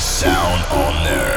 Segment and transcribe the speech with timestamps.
[0.00, 1.27] Sound Owner.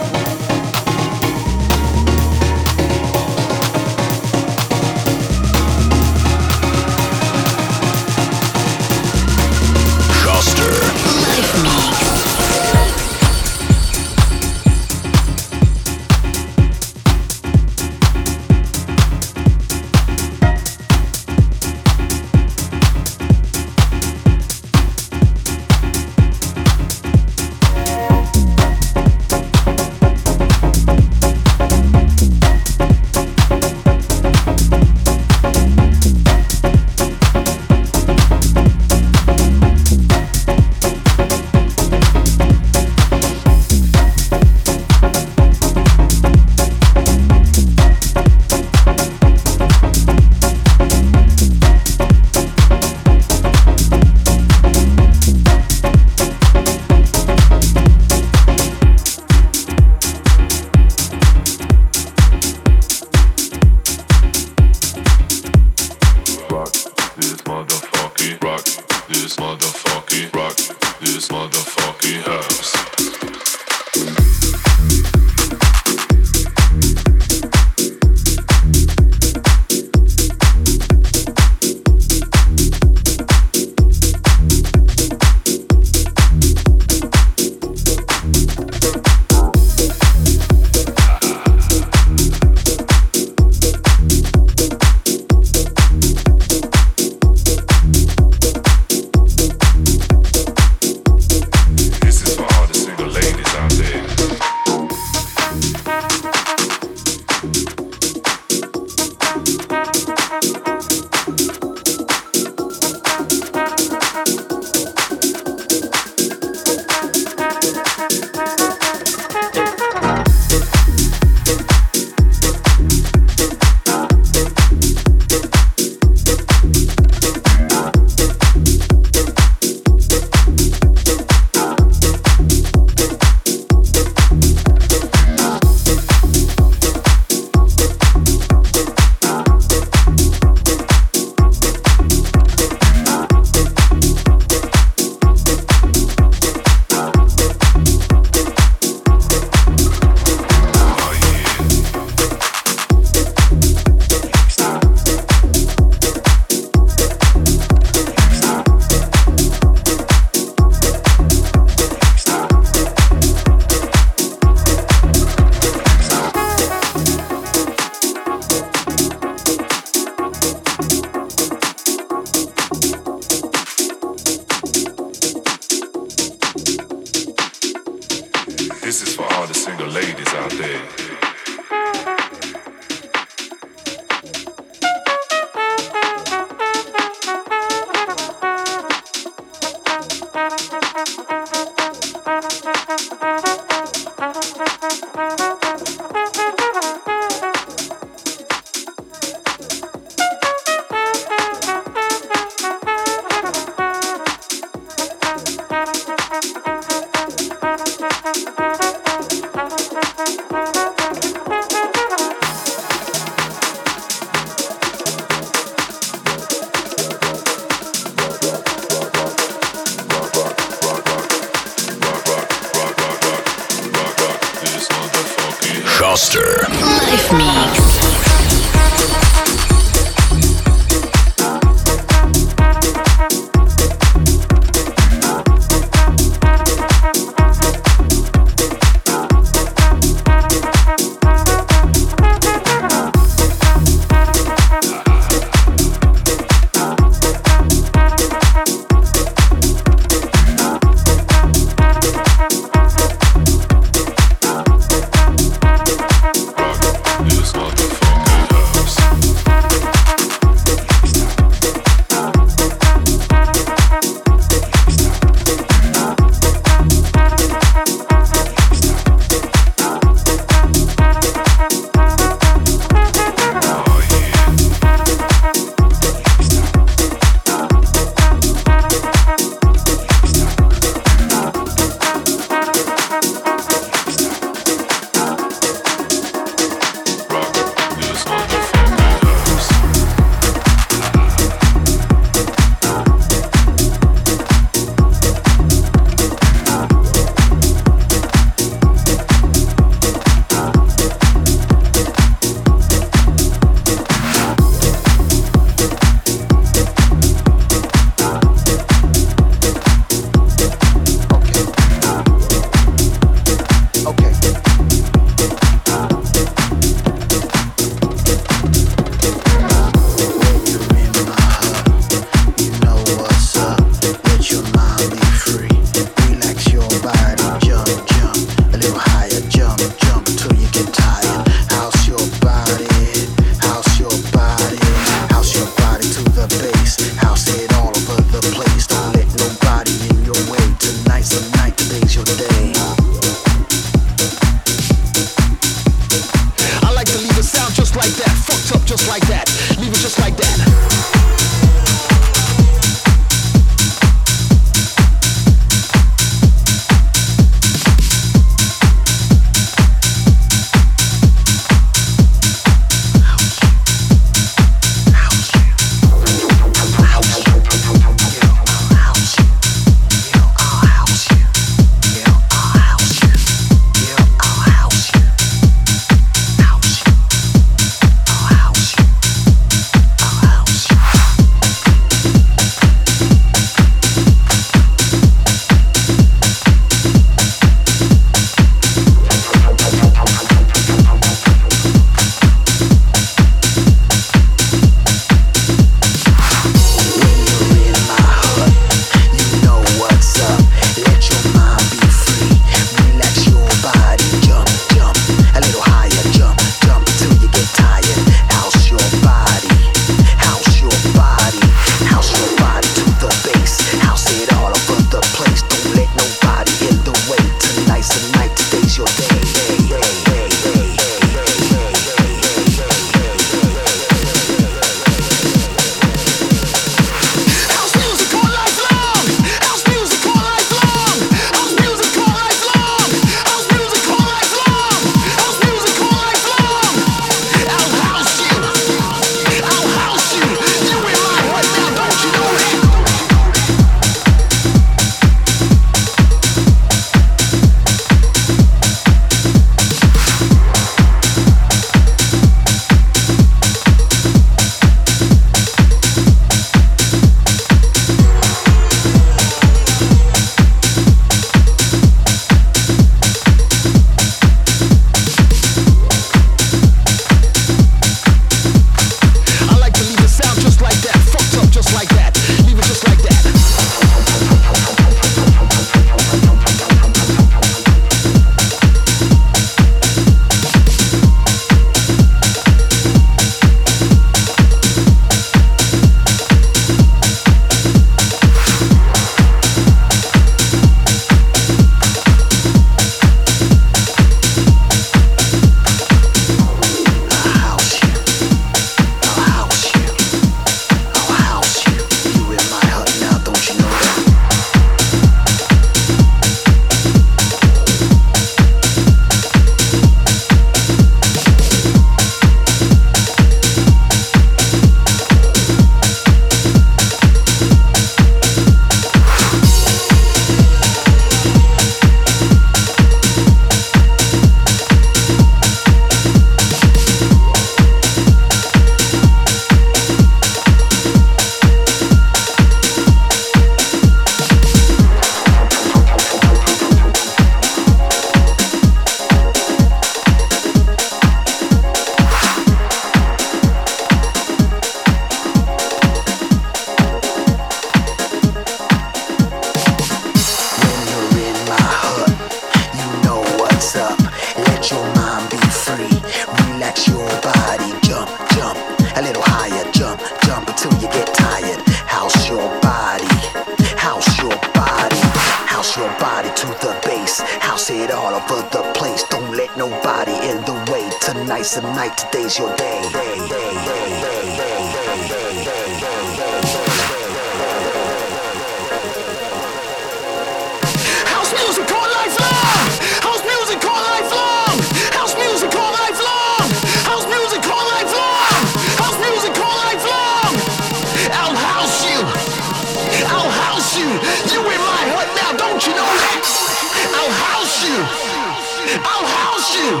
[599.84, 600.00] you.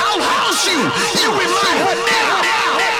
[0.00, 0.78] I'll house you.
[1.20, 2.40] You in my hood now.
[2.78, 2.97] now.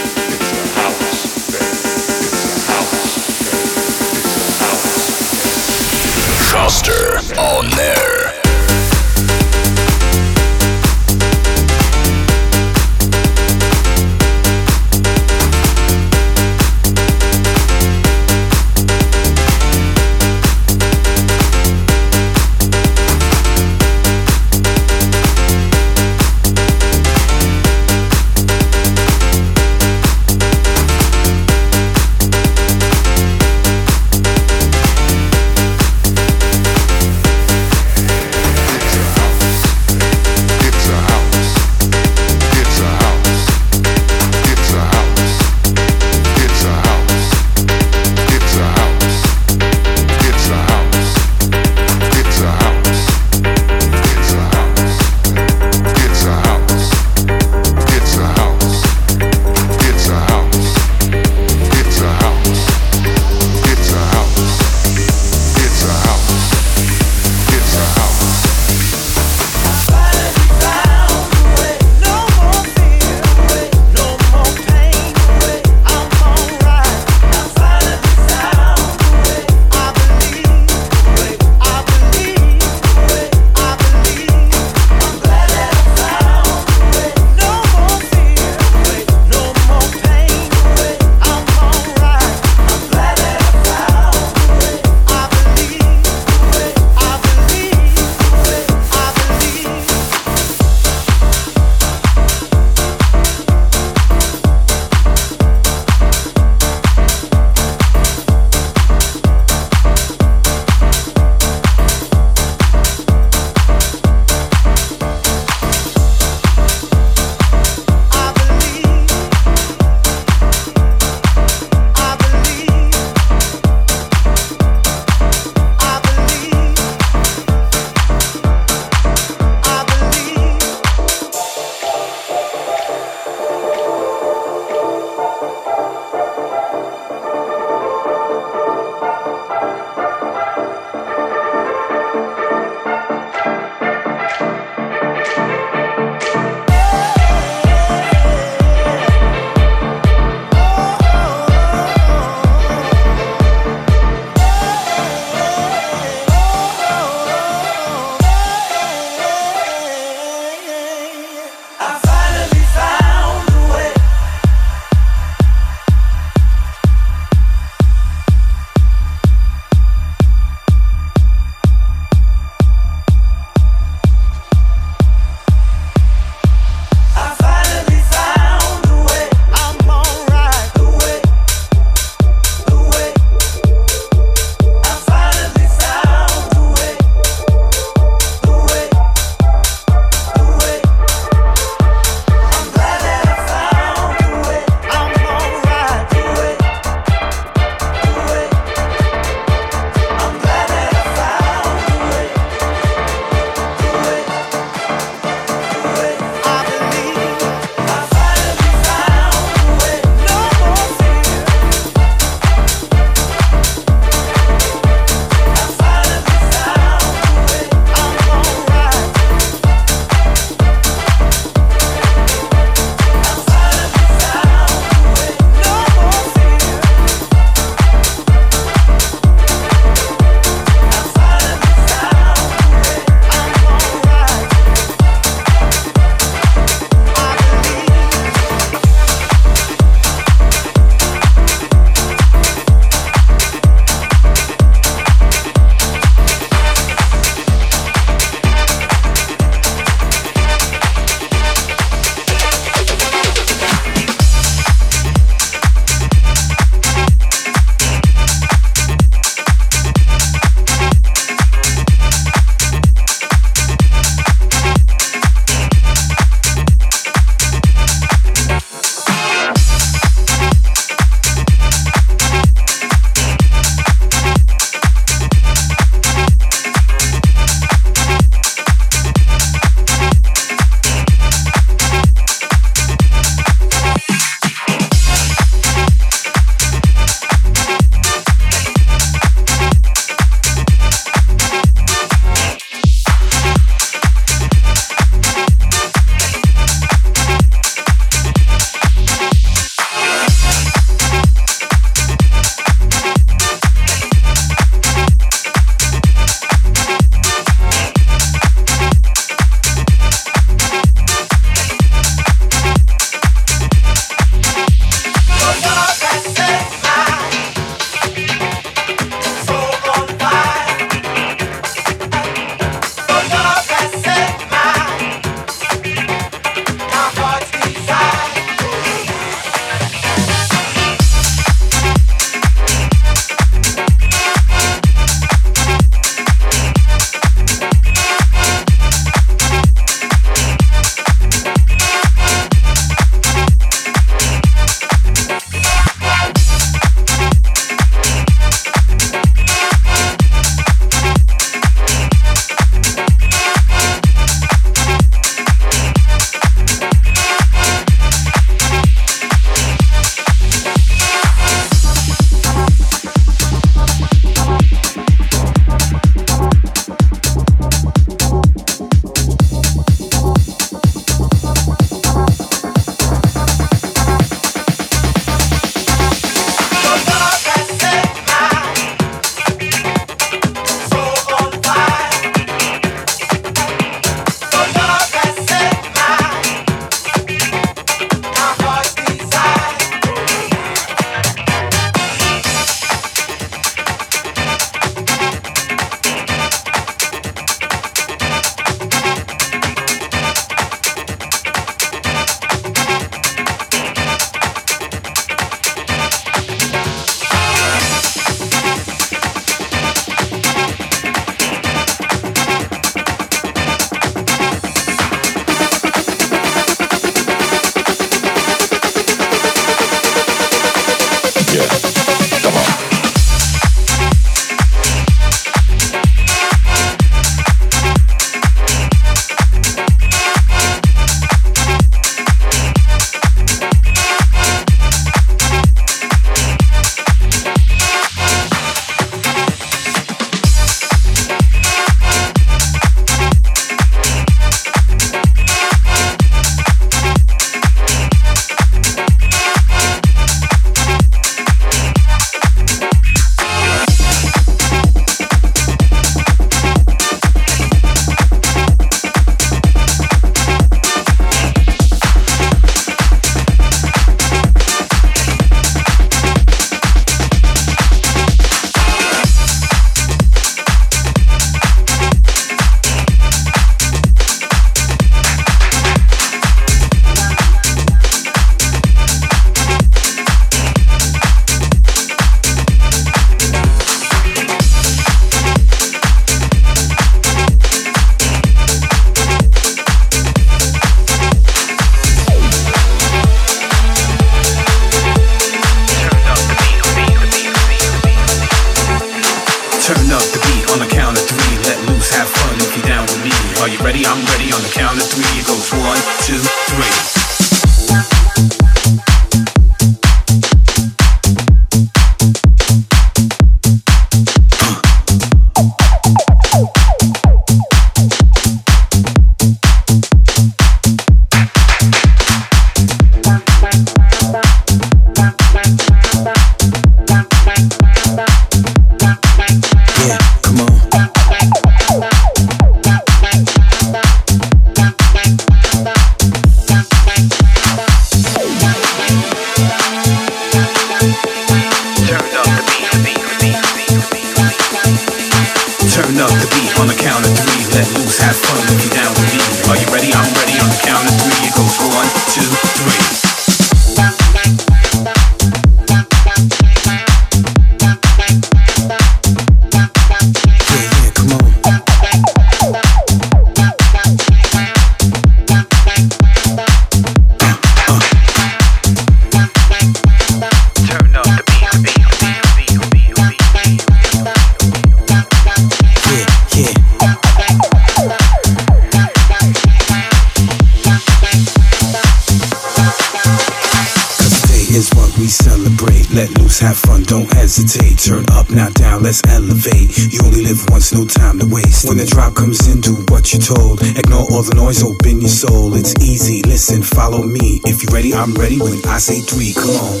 [587.44, 587.98] Hesitate.
[587.98, 589.92] Turn up, not down, let's elevate.
[590.12, 591.86] You only live once, no time to waste.
[591.88, 593.82] When the drop comes in, do what you're told.
[593.82, 595.76] Ignore all the noise, open your soul.
[595.76, 597.60] It's easy, listen, follow me.
[597.64, 598.58] If you're ready, I'm ready.
[598.58, 600.00] When I say three, come on.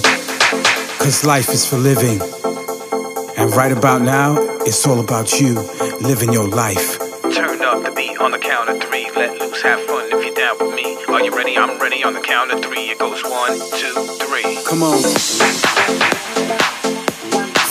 [0.98, 2.20] Cause life is for living.
[3.36, 5.54] And right about now, it's all about you,
[6.00, 7.03] living your life.
[7.74, 9.10] Up the beat on the count of three.
[9.16, 10.96] Let loose, have fun if you're down with me.
[11.08, 11.58] Are you ready?
[11.58, 12.86] I'm ready on the count of three.
[12.86, 13.90] It goes one, two,
[14.22, 14.62] three.
[14.62, 15.02] Come on.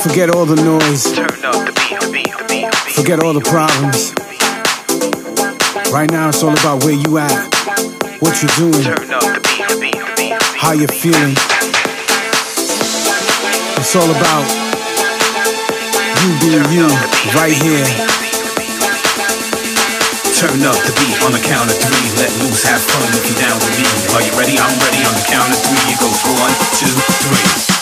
[0.04, 1.06] Forget all the noise.
[1.16, 1.72] Turn up the
[2.12, 2.68] beat.
[2.92, 4.12] Forget all the problems.
[5.90, 7.32] Right now it's all about where you at,
[8.20, 8.84] what you're doing,
[10.60, 11.32] how you're feeling.
[13.80, 14.44] It's all about
[16.20, 16.92] you being you
[17.40, 18.23] right here.
[20.44, 22.12] Turn up the beat on the count of three.
[22.20, 23.88] Let loose, have fun you're down with me.
[24.14, 24.60] Are you ready?
[24.60, 25.94] I'm ready on the count of three.
[25.94, 26.92] It goes one, two,
[27.24, 27.73] three.